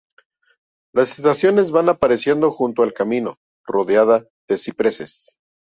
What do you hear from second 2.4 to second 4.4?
junto al camino, rodeadas